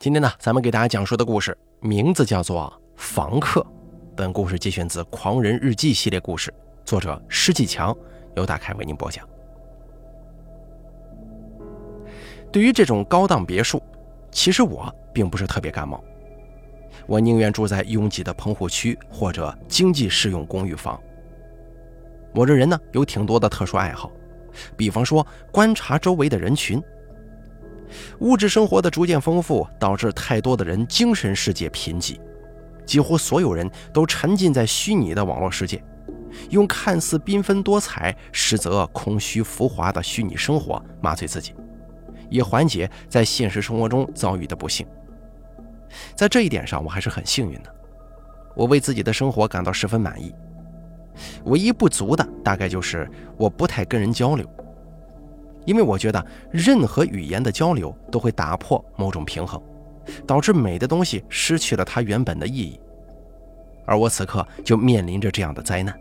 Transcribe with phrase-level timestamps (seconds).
[0.00, 3.60] 今天呢，咱们给大家讲述的故事名字叫做《房客》。
[4.16, 6.50] 本故事节选自《狂人日记》系列故事，
[6.86, 7.94] 作者施继强，
[8.34, 9.28] 由大凯为您播讲。
[12.50, 13.82] 对于这种高档别墅，
[14.30, 16.02] 其实我并不是特别感冒。
[17.06, 20.98] 我宁愿住在拥挤的棚户区或者经济适用公寓房。
[22.34, 24.10] 我这人呢，有挺多的特殊爱好，
[24.78, 26.82] 比方说观察周围的人群。
[28.20, 32.18] 物质生活的逐渐丰富，导致太多的人精神世界贫瘠，
[32.86, 35.82] 几乎所有人都沉浸在虚拟的网络世界，
[36.50, 41.54] 用看似缤纷多彩，实则空虚浮华的虚拟生活麻醉自己，
[42.28, 44.86] 以缓解在现实生活中遭遇的不幸。
[46.14, 47.74] 在这一点上，我还是很幸运的，
[48.54, 50.32] 我为自己的生活感到十分满意。
[51.44, 54.48] 唯一不足的，大概就是我不太跟人交流。
[55.70, 59.62] 因为我觉得任何语言的交流都会打破某种平衡，
[60.26, 62.80] 导致美的东西失去了它原本的意义，
[63.86, 65.96] 而我此刻就面临着这样的灾难。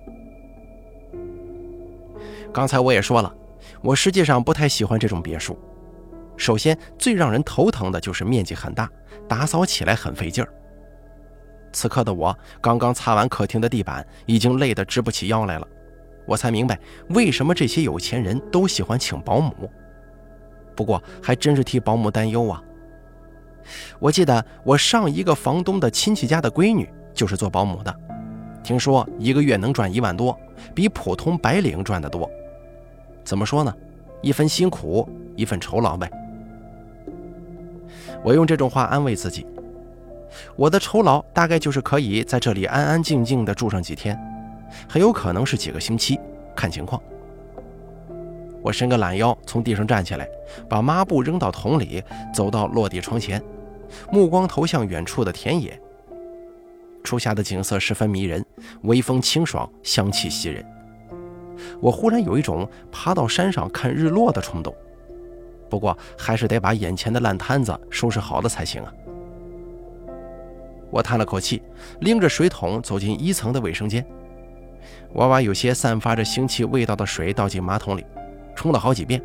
[2.52, 3.32] 刚才我也说了，
[3.84, 5.56] 我实际上不太喜欢这种别墅。
[6.36, 8.90] 首先，最让人头疼的就是面积很大，
[9.28, 10.52] 打扫起来很费劲儿。
[11.72, 15.68] 此刻的我刚刚擦完客厅的地板，已经累得直不起腰来了。
[16.30, 19.52] 我才明白为什么这些有钱人都喜欢请保姆。
[20.76, 22.64] 不过还真是替保姆担忧啊！
[23.98, 27.94] 我记得我上一个房东的亲戚家的闺女就是做保姆的，
[28.64, 30.40] 听说一个月能赚一万多，
[30.76, 32.30] 比普通白领赚得多。
[33.24, 33.76] 怎么说呢？
[34.22, 36.10] 一分辛苦，一份酬劳呗。
[38.24, 39.48] 我用这种话安慰自己，
[40.56, 44.18] 我的酬劳大概就是可以在这里安安静静的住上几天。
[44.88, 46.20] 很有可能是几个星期，
[46.56, 47.02] 看情况。
[48.62, 50.28] 我伸个懒腰，从地上站起来，
[50.68, 52.04] 把抹布扔到桶里，
[52.34, 53.42] 走到落地窗前，
[54.12, 55.80] 目光投向远处的田野。
[57.02, 58.46] 初夏的景色十分迷人，
[58.82, 60.66] 微风清爽，香气袭人。
[61.80, 64.76] 我忽然有一种爬到山上看日落的冲动，
[65.70, 68.94] 不过还是得把眼前的烂摊子收拾好了才行啊。
[70.92, 71.62] 我叹了口气，
[72.02, 74.06] 拎着水桶走进一层的卫生间。
[75.14, 78.06] 我把有些散发着腥气味道的水倒进马桶里，
[78.56, 79.22] 冲了好几遍，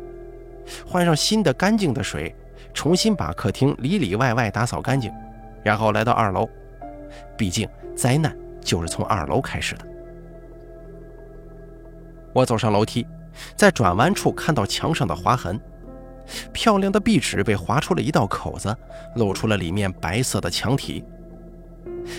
[0.85, 2.35] 换上新的干净的水，
[2.73, 5.11] 重新把客厅里里外外打扫干净，
[5.63, 6.49] 然后来到二楼。
[7.37, 9.85] 毕竟灾难就是从二楼开始的。
[12.33, 13.07] 我走上楼梯，
[13.55, 15.59] 在转弯处看到墙上的划痕，
[16.51, 18.75] 漂亮的壁纸被划出了一道口子，
[19.15, 21.05] 露出了里面白色的墙体，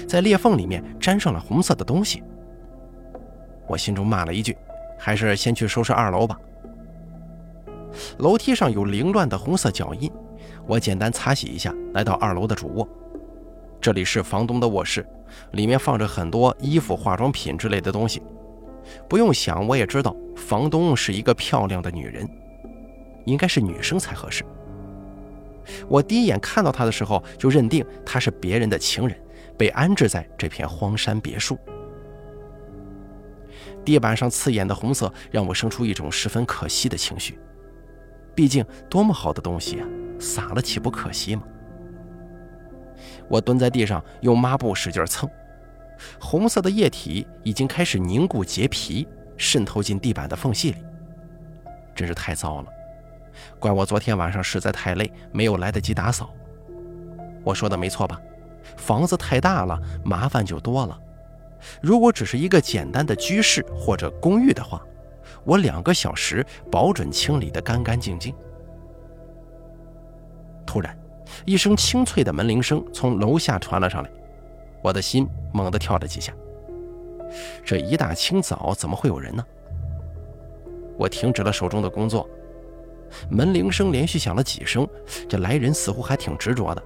[0.08, 2.22] 在裂缝里面沾上了红色的东西。
[3.66, 4.56] 我心中骂了一句
[4.99, 6.38] ：“还是先去收拾二楼吧。”
[8.19, 10.10] 楼梯上有凌乱的红色脚印，
[10.66, 12.88] 我简单擦洗一下，来到二楼的主卧。
[13.81, 15.06] 这里是房东的卧室，
[15.53, 18.22] 里面放着很多衣服、化妆品之类的东西。
[19.09, 22.28] 不用想，我也知道房东是一个漂亮的女人，
[23.25, 24.44] 应该是女生才合适。
[25.88, 29.16] 我第一眼看到她的时候，就认定她是别人的情人，
[29.56, 31.59] 被安置在这片荒山别墅。
[33.86, 37.38] 地板上刺眼的红色让我生出一种十分可惜的情绪，
[38.34, 39.86] 毕竟多么好的东西啊，
[40.19, 41.44] 洒了岂不可惜吗？
[43.28, 45.30] 我蹲在地上用抹布使劲蹭，
[46.19, 50.78] 红色的液体已经开始凝固结皮，渗透进地板的缝隙里，
[51.94, 52.69] 真是太糟了！
[53.60, 56.28] 怪我昨天晚上实在太累，没有来得及打扫。
[57.44, 58.20] 我说的没错吧？
[58.76, 60.98] 房子太大了，麻烦就多了。
[61.81, 64.82] 如果只是一个简单的居室或者公寓的话，
[65.44, 68.34] 我两个小时保准清理得干干净净。
[70.66, 70.99] 突然，
[71.44, 74.10] 一声清脆的门铃声从楼下传了上来，
[74.82, 76.32] 我的心猛地跳了几下。
[77.65, 79.44] 这一大清早怎么会有人呢？
[80.97, 82.28] 我停止了手中的工作，
[83.28, 84.87] 门铃声连续响了几声，
[85.28, 86.82] 这来人似乎还挺执着的。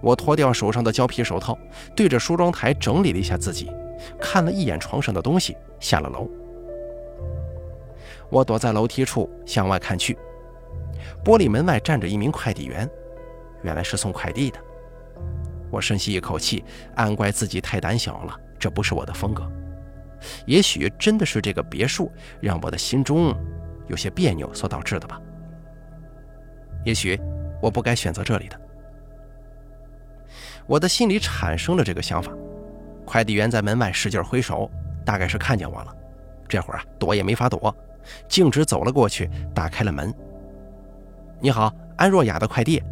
[0.00, 1.58] 我脱掉手上的胶皮手套，
[1.94, 3.70] 对着梳妆台整理了一下自己，
[4.20, 6.28] 看了一眼床上的东西，下了楼。
[8.28, 10.16] 我躲在楼梯处向外看去，
[11.24, 12.88] 玻璃门外站着一名快递员，
[13.62, 14.58] 原来是送快递的。
[15.70, 16.64] 我深吸一口气，
[16.94, 19.50] 暗怪自己太胆小了，这不是我的风格。
[20.46, 22.10] 也许真的是这个别墅
[22.40, 23.34] 让我的心中
[23.86, 25.20] 有些别扭所导致的吧。
[26.84, 27.20] 也许
[27.60, 28.60] 我不该选择这里的。
[30.66, 32.32] 我的心里产生了这个想法，
[33.04, 34.70] 快递员在门外使劲挥手，
[35.04, 35.94] 大概是看见我了。
[36.48, 37.74] 这会儿啊，躲也没法躲，
[38.28, 40.12] 径直走了过去，打开了门。
[41.40, 42.82] “你好，安若雅的快递。”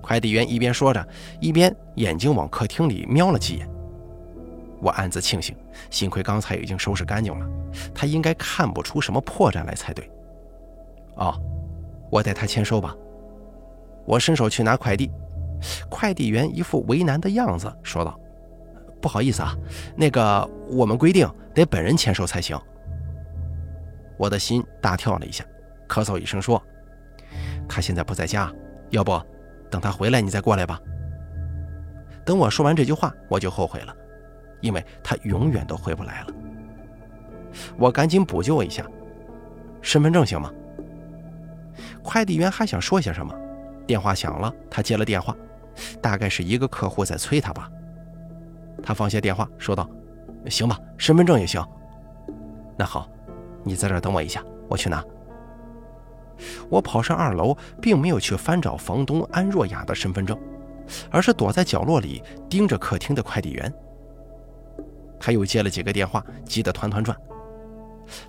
[0.00, 1.06] 快递员一边说着，
[1.40, 3.68] 一边眼睛往客厅里瞄了几眼。
[4.80, 5.54] 我暗自庆幸，
[5.90, 7.46] 幸亏刚才已经收拾干净了，
[7.94, 10.10] 他应该看不出什么破绽来才对。
[11.16, 11.38] 哦，
[12.10, 12.96] 我带他签收吧。
[14.06, 15.10] 我伸手去拿快递，
[15.88, 18.18] 快递员一副为难的样子，说道
[19.00, 19.54] ：“不好意思啊，
[19.96, 22.58] 那个我们规定得本人签收才行。”
[24.18, 25.44] 我的心大跳了一下，
[25.88, 26.62] 咳嗽一声说
[27.68, 28.52] ：“他现在不在家，
[28.90, 29.20] 要不
[29.70, 30.78] 等他回来你再过来吧。”
[32.24, 33.96] 等我说完这句话，我就后悔了，
[34.60, 36.26] 因为他永远都回不来了。
[37.78, 38.84] 我赶紧补救一下
[39.80, 40.52] ：“身份证行吗？”
[42.04, 43.34] 快递员还想说些什么，
[43.86, 45.34] 电话响了，他接了电话，
[46.00, 47.70] 大概是一个客户在催他吧。
[48.82, 49.88] 他放下电话，说道
[50.48, 51.64] ：“行吧，身份证也行。
[52.78, 53.08] 那好，
[53.62, 55.04] 你在这儿等我一下，我去拿。”
[56.70, 60.38] 我跑上二楼，并没有去翻找房东安若雅的身份证，
[61.10, 63.72] 而是躲在角落里盯着客厅的快递员。
[65.18, 67.14] 他又接了几个电话，急得团团转。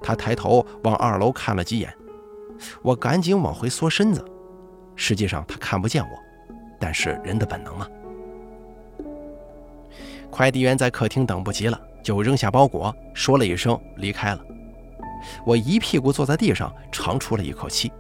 [0.02, 1.94] 他抬头往二楼看了几眼。
[2.84, 4.24] 我赶紧往回缩身子，
[4.96, 6.10] 实际上他看不见我，
[6.82, 7.88] 但是人的本能嘛。
[10.32, 14.42] 快递员在客厅等不及了，就扔下包裹，说了一声离开了。
[15.46, 17.92] 我一屁股坐在地上，长出了一口气。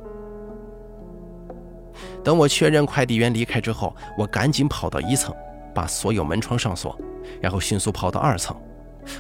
[2.24, 5.36] 等我确认快递员离开之后，我赶紧跑到一层，
[5.74, 6.98] 把所有门窗上锁，
[7.39, 8.56] 然后迅速跑到二层，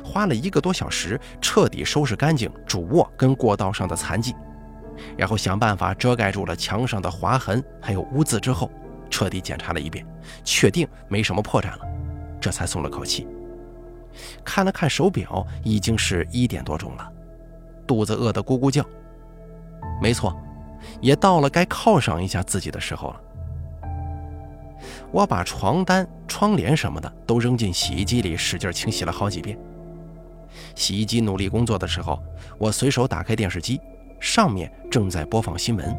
[0.03, 4.33] 花了一个多小时，彻底收拾干净主卧跟过道上的残迹。
[5.17, 8.71] 然后想办法遮盖住了墙上的划痕，还有污渍之后，
[9.11, 10.03] 彻底检查了一遍，
[10.43, 11.81] 确定没什么破绽了，
[12.39, 13.27] 这才松了口气。
[14.43, 17.11] 看了看手表，已经是一点多钟了，
[17.85, 18.83] 肚子饿得咕咕叫。
[20.01, 20.35] 没错，
[20.99, 23.21] 也到了该犒赏一下自己的时候了。
[25.11, 29.57] 我把床单、窗帘什么的都扔进洗衣机里，使劲清洗了好几遍。
[30.73, 32.17] 洗衣机努力工作的时候，
[32.57, 33.79] 我随手打开电视机。
[34.19, 35.97] 上面正在播放新闻。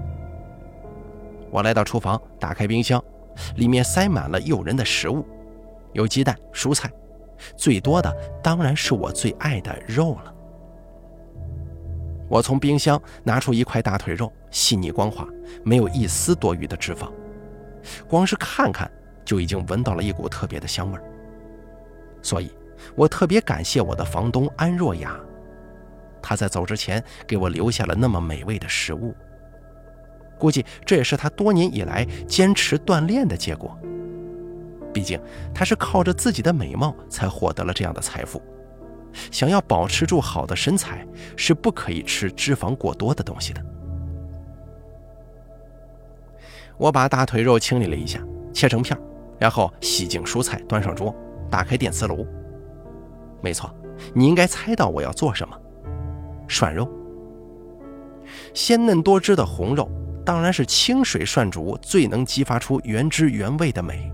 [1.53, 3.01] 我来到厨房，打开冰箱，
[3.57, 5.25] 里面塞满了诱人的食物，
[5.93, 6.91] 有鸡蛋、蔬菜，
[7.57, 8.11] 最多的
[8.43, 10.35] 当然是我最爱的肉了。
[12.27, 15.29] 我从冰箱拿出一块大腿肉，细腻光滑，
[15.63, 17.13] 没有一丝多余的脂肪，
[18.09, 18.91] 光是看看
[19.23, 21.05] 就已经闻到了一股特别的香味儿。
[22.23, 22.51] 所以，
[22.97, 25.21] 我特别感谢我的房东安若雅。
[26.23, 29.15] 她在走之前给我留下了那么美味的食物，
[30.43, 33.79] 估计这也是他多年以来坚持锻炼的结果。
[34.93, 35.21] 毕竟
[35.55, 38.43] 他是靠着自己的美貌才获得了这样的财富，
[39.31, 41.07] 想要保持住好的身材
[41.37, 43.65] 是不可以吃脂肪过多的东西的。
[46.77, 48.21] 我把大腿肉清理了一下，
[48.53, 48.99] 切成片，
[49.39, 51.15] 然后洗净蔬菜，端上桌，
[51.49, 52.27] 打开电磁炉。
[53.41, 53.73] 没错，
[54.13, 55.57] 你应该猜到我要做什么。
[56.49, 56.91] 涮肉，
[58.53, 59.89] 鲜嫩多汁的红肉，
[60.25, 64.11] 当然是清水涮煮最能激发出原汁原味的美。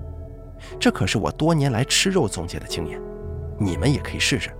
[0.80, 3.00] 这可是我多年来吃肉总结的经验，
[3.58, 4.50] 你们也可以试试。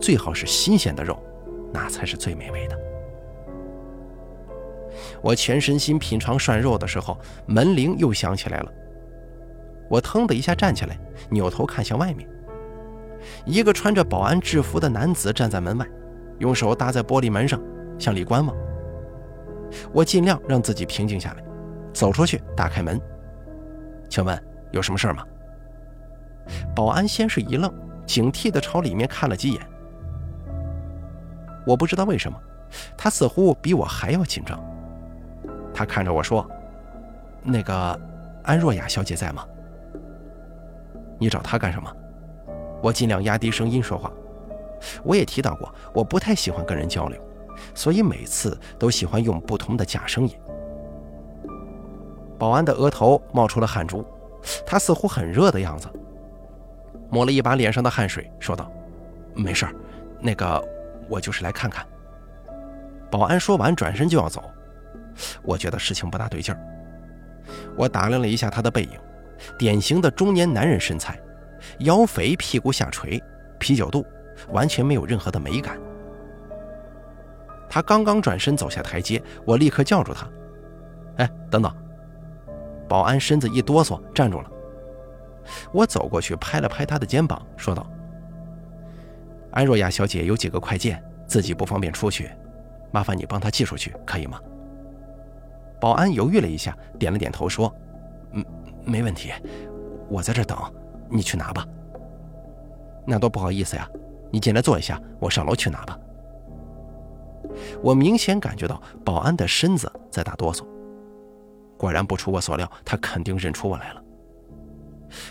[0.00, 1.22] 最好是新鲜的肉，
[1.72, 2.78] 那才是最美味的。
[5.20, 8.72] 我全身心品尝涮肉的时候，门铃又响起来了。
[9.90, 10.98] 我腾的一下站起来，
[11.30, 12.28] 扭头看向外面，
[13.44, 15.86] 一个穿着保安制服的男子站在门外。
[16.38, 17.60] 用手搭在玻璃门上，
[17.98, 18.54] 向里观望。
[19.92, 21.42] 我尽量让自己平静下来，
[21.92, 23.00] 走出去，打开门。
[24.08, 24.40] 请问
[24.72, 25.24] 有什么事吗？
[26.74, 27.72] 保安先是一愣，
[28.06, 29.60] 警惕地朝里面看了几眼。
[31.66, 32.38] 我不知道为什么，
[32.96, 34.58] 他似乎比我还要紧张。
[35.74, 36.48] 他看着我说
[37.42, 38.00] ：“那个
[38.44, 39.44] 安若雅小姐在吗？
[41.18, 41.92] 你找她干什么？”
[42.82, 44.12] 我尽量压低声音说话。
[45.02, 47.20] 我也提到过，我不太喜欢跟人交流，
[47.74, 50.34] 所以每次都喜欢用不同的假声音。
[52.38, 54.04] 保安的额头冒出了汗珠，
[54.66, 55.88] 他似乎很热的样子，
[57.10, 58.70] 抹了一把脸上的汗水，说道
[59.34, 59.74] ：“没事儿，
[60.20, 60.62] 那个
[61.08, 61.86] 我就是来看看。”
[63.10, 64.42] 保安说完转身就要走，
[65.42, 66.60] 我觉得事情不大对劲儿。
[67.76, 68.90] 我打量了一下他的背影，
[69.58, 71.18] 典型的中年男人身材，
[71.78, 73.22] 腰肥屁股下垂，
[73.58, 74.04] 啤酒肚。
[74.50, 75.78] 完全没有任何的美感。
[77.76, 80.26] 他刚刚转身走下台阶，我立刻叫住他
[81.20, 81.70] ：“哎，等等！”
[82.88, 84.50] 保安身子一哆嗦，站住了。
[85.72, 87.86] 我走过去拍了拍他的肩膀，说道
[89.52, 92.30] ：“安若雅小姐有几个快件，自己不方便出去，
[92.92, 94.40] 麻烦你帮她寄出去，可以吗？”
[95.78, 97.70] 保安犹豫了一下，点了点头，说
[98.32, 98.42] ：“嗯，
[98.86, 99.30] 没问题，
[100.08, 100.56] 我在这等，
[101.10, 101.62] 你去拿吧。
[103.04, 103.86] 那多不好意思呀，
[104.30, 105.98] 你进来坐一下，我上楼去拿吧。
[107.82, 110.64] 我明显感觉到保安的身子在打哆嗦。
[111.76, 114.02] 果然不出我所料，他肯定认出我来了。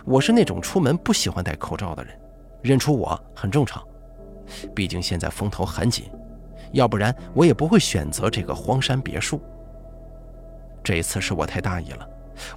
[0.06, 2.18] 我是那种出门不喜欢戴口罩的人，
[2.62, 3.84] 认出我很正常。
[4.76, 6.06] 毕竟现在风头很紧，
[6.72, 9.42] 要不然我也不会选择这个荒山别墅。
[10.84, 12.08] 这一次是我太大意了，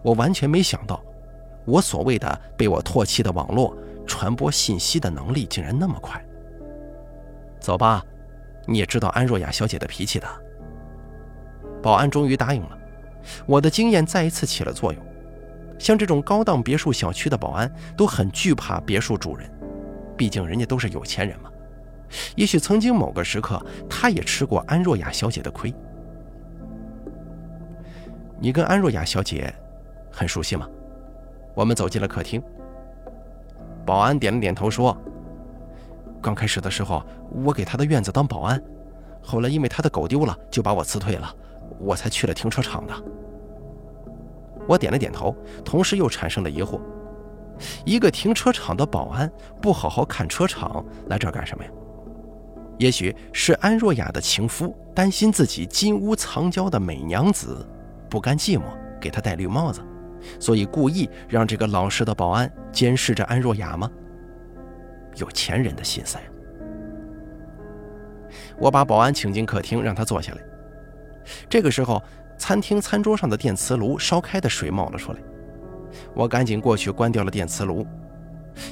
[0.02, 1.02] 我完全没想到，
[1.64, 3.74] 我所谓的被我唾弃的网络
[4.06, 6.22] 传播信息的能力竟然那么快。
[7.58, 8.04] 走吧，
[8.68, 10.28] 你也知道安若雅小姐的脾气的。
[11.82, 12.78] 保安终于答应了，
[13.46, 15.02] 我的经验再一次起了作用。
[15.78, 19.48] 像这种高档别墅小区的保安都很惧怕别墅主人，
[20.16, 21.50] 毕竟人家都是有钱人嘛。
[22.36, 25.72] 也许曾经某个时刻，他也吃过安若雅小姐的亏。
[28.38, 29.52] 你跟安若雅小姐
[30.10, 30.68] 很熟悉吗？
[31.54, 32.42] 我们走进了客厅。
[33.86, 34.96] 保安点了点头说
[36.20, 37.02] ：“刚开始的时候，
[37.44, 38.62] 我给他的院子当保安，
[39.22, 41.32] 后来因为他的狗丢了，就把我辞退了，
[41.78, 42.94] 我才去了停车场的。”
[44.68, 45.34] 我点了点头，
[45.64, 46.80] 同时又产生了疑惑：
[47.86, 49.30] 一个停车场的保安
[49.62, 51.70] 不好好看车场，来这儿干什么呀？
[52.78, 57.66] 也许是安若雅的情夫担心自己金屋藏娇的美娘子
[58.08, 58.62] 不甘寂寞，
[59.00, 59.80] 给她戴绿帽子，
[60.38, 63.90] 所以故意让这个老实的保安监视着安若雅吗？
[65.18, 66.24] 有钱人的心思呀！
[68.58, 70.38] 我把保安请进客厅，让他坐下来。
[71.48, 72.02] 这个时候，
[72.38, 75.18] 餐厅餐桌上的电磁炉烧开的水冒了出来，
[76.14, 77.86] 我赶紧过去关掉了电磁炉。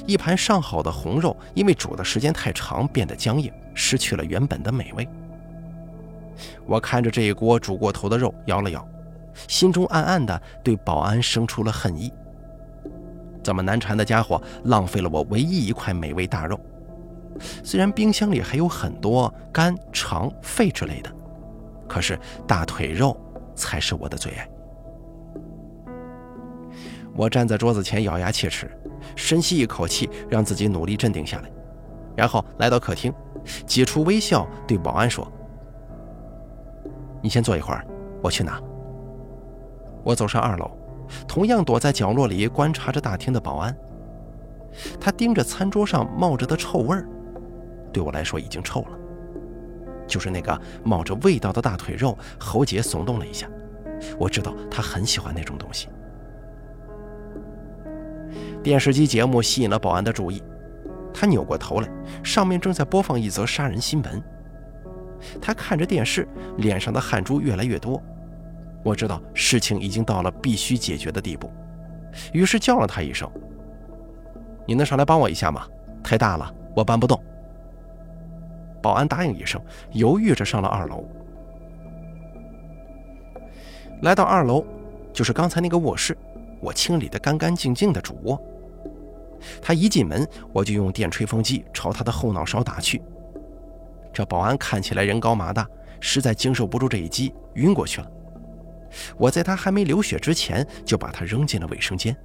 [0.05, 5.07] 一盘上好的红肉，因为煮的时间太长，变得僵硬，失去了原本的美味。
[6.65, 8.85] 我看着这一锅煮过头的肉，摇了摇，
[9.47, 12.11] 心中暗暗的对保安生出了恨意。
[13.47, 16.59] 这么难缠的家伙，浪费了我唯一一块美味大肉。
[17.63, 21.09] 虽然冰箱里还有很多肝、肠、肺之类的，
[21.87, 23.15] 可是大腿肉
[23.55, 24.49] 才是我的最爱。
[27.15, 28.69] 我站在桌子前，咬牙切齿。
[29.15, 31.49] 深吸一口气，让自己努力镇定下来，
[32.17, 33.13] 然后来到客厅，
[33.65, 35.25] 挤出微笑对保安说
[37.23, 37.87] ：“你先坐一会儿，
[38.21, 38.61] 我去拿。”
[40.03, 40.69] 我走上二楼，
[41.27, 43.75] 同样躲在角落里观察着大厅的保安。
[44.99, 47.07] 他盯着餐桌上冒着的臭味儿，
[47.91, 48.97] 对我来说已经臭了，
[50.05, 52.17] 就是那个冒着味道的大腿肉。
[52.39, 53.49] 喉结耸动了一下，
[54.19, 55.89] 我知道他很喜欢那种东西。
[58.61, 60.43] 电视机节目吸引了保安的注意，
[61.13, 61.89] 他扭过头来，
[62.23, 64.21] 上面正在播放一则杀人新闻。
[65.41, 67.99] 他看着电视，脸上的汗珠越来越多。
[68.87, 71.51] 我知道事情已经到了必须解决的地步，
[72.31, 73.29] 于是叫了他一声
[74.65, 75.67] ：“你能上来帮我一下吗？
[76.01, 77.21] 太大了，我搬不动。”
[78.81, 81.03] 保安答应一声，犹豫着上了二楼。
[84.03, 84.63] 来到二楼，
[85.11, 86.17] 就是刚才那个卧室，
[86.61, 88.41] 我清理的干干净净的主卧。
[89.61, 93.01] 他一进门，我就用电吹风机朝他的后脑勺打去。
[94.13, 95.67] 这保安看起来人高马大，
[95.99, 98.11] 实在经受不住这一击，晕过去了。
[99.17, 102.15] 我在他还没流血之前，就把他扔进了卫生间。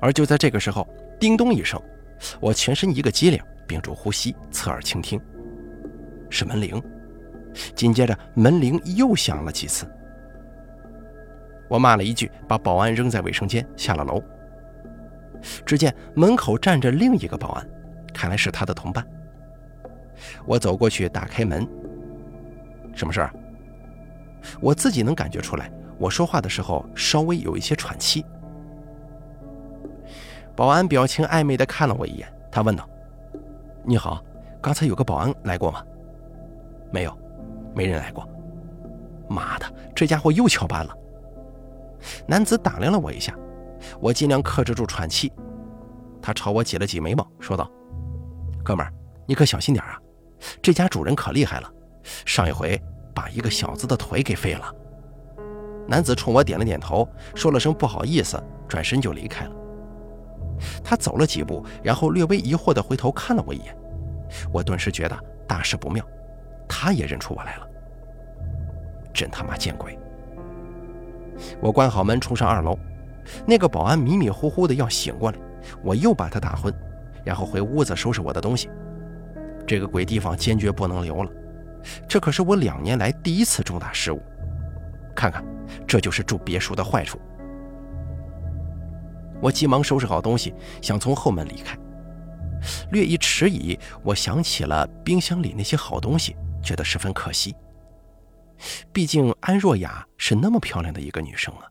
[0.00, 0.86] 而就在这个时候，
[1.18, 1.80] 叮咚一声，
[2.40, 5.20] 我全身一个机灵，屏住呼吸，侧耳倾听，
[6.28, 6.82] 是门铃。
[7.74, 9.90] 紧接着，门铃又响了几次。
[11.68, 14.22] 我骂了一句，把保安扔在卫生间，下了楼。
[15.64, 17.68] 只见门口站着另一个保安，
[18.12, 19.06] 看来是他的同伴。
[20.44, 21.66] 我走过去打开门。
[22.94, 23.30] 什么事儿？
[24.60, 28.24] 我自己能感觉出来，我说话的时候稍微有一些喘气。
[30.54, 32.88] 保安表情暧昧地看了我一眼，他问道
[33.84, 34.24] ：“你好，
[34.60, 35.84] 刚才有个保安来过吗
[36.90, 37.16] ？”“没有，
[37.74, 38.26] 没人来过。
[39.28, 40.96] ”“妈的，这家伙又翘班了。”
[42.26, 43.36] 男子打量了我一下。
[44.00, 45.30] 我尽量克制住喘气，
[46.20, 47.70] 他朝我挤了挤眉毛，说道
[48.64, 48.92] ：“哥们儿，
[49.26, 50.00] 你可小心点啊！
[50.62, 51.70] 这家主人可厉害了，
[52.24, 52.80] 上一回
[53.16, 54.72] 把一个小子的腿给废了。”
[55.88, 59.52] 男子冲我点了点头，说了声不好意思，转身就离开了。
[60.84, 63.76] 他走了几步，然后略微疑惑地回头看了我一眼，
[64.52, 66.04] 我顿时觉得大事不妙，
[66.68, 67.68] 他也认出我来了，
[69.14, 69.98] 真他妈见鬼！
[71.60, 72.76] 我关好门，冲上二楼。
[73.46, 75.38] 那个保安迷迷糊糊的要醒过来，
[75.84, 76.74] 我又把他打昏，
[77.24, 78.70] 然后回屋子收拾我的东西。
[79.66, 81.30] 这个鬼地方坚决不能留了，
[82.08, 84.22] 这可是我两年来第一次重大失误。
[85.14, 85.44] 看看，
[85.86, 87.18] 这就是住别墅的坏处。
[89.40, 91.78] 我急忙收拾好东西，想从后门离开。
[92.90, 97.54] 略一迟疑，我想起了冰箱里那些好东西，觉得十分可惜。
[98.92, 101.68] 毕竟安若雅是那么漂亮的一个女生啊！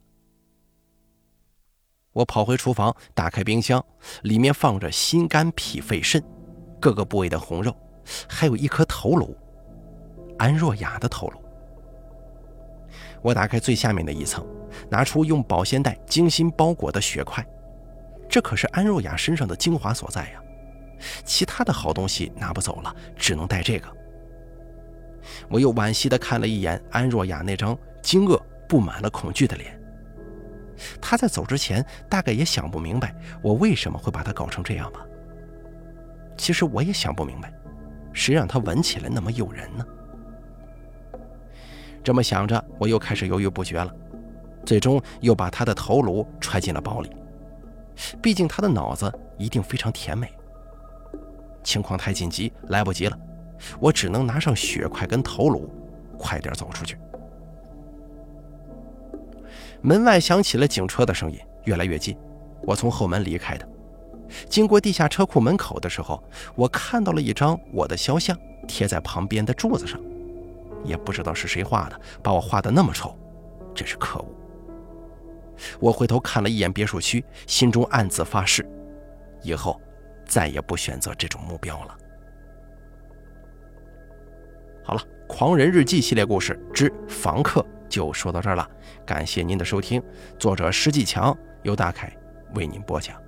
[2.13, 3.83] 我跑回厨房，打开冰箱，
[4.21, 6.23] 里面放着心肝脾肺肾
[6.79, 7.75] 各个部位的红肉，
[8.29, 9.35] 还有一颗头颅，
[10.37, 11.39] 安若雅的头颅。
[13.21, 14.45] 我打开最下面的一层，
[14.89, 17.45] 拿出用保鲜袋精心包裹的血块，
[18.29, 20.41] 这可是安若雅身上的精华所在呀！
[21.23, 23.87] 其他的好东西拿不走了，只能带这个。
[25.49, 28.39] 我又惋惜地看了一眼安若雅那张惊愕、
[28.69, 29.79] 布满了恐惧的脸。
[31.01, 35.05] 她在走之前大概也想不明白我为什么会把她搞成这样吧。
[36.37, 37.51] 其实我也想不明白，
[38.13, 39.85] 谁让她闻起来那么诱人呢？
[42.05, 43.91] 这么想着，我又开始犹豫不决了，
[44.63, 47.09] 最终又把他的头颅揣进了包里。
[48.21, 50.31] 毕竟他的脑子一定非常甜美。
[51.63, 53.17] 情况太紧急，来不及了，
[53.79, 55.67] 我只能拿上血块跟头颅，
[56.15, 56.95] 快点走出去。
[59.81, 62.15] 门外响起了警车的声音，越来越近。
[62.61, 63.67] 我从后门离开的，
[64.47, 69.99] 经过地下车库门口的时候，我看到了一张我的肖像贴在旁边的柱子上。
[70.85, 73.17] 也不知道是谁画的，把我画的那么丑，
[73.73, 74.27] 真是可恶。
[75.79, 78.65] 我回头看了一眼别墅区，心中暗自发誓，
[79.41, 79.81] 以后
[80.25, 81.97] 再也不选择这种目标了。
[84.83, 88.69] 好了，《狂人日记》系列故事之房客就说到这儿了，
[89.05, 90.03] 感谢您的收听。
[90.37, 92.15] 作者施继强由大凯
[92.53, 93.24] 为您播讲。